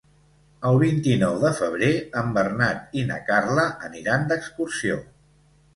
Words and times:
El 0.69 0.77
vint-i-nou 0.83 1.35
de 1.43 1.51
febrer 1.59 1.91
en 2.23 2.33
Bernat 2.39 2.99
i 3.03 3.07
na 3.13 3.19
Carla 3.31 3.71
aniran 3.91 4.29
d'excursió. 4.35 4.99